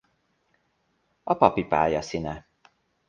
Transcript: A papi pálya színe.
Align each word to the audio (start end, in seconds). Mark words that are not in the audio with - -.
A 1.23 1.33
papi 1.35 1.63
pálya 1.65 2.01
színe. 2.01 2.47